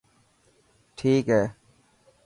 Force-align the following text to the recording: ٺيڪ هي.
ٺيڪ 0.97 1.25
هي. 1.35 1.43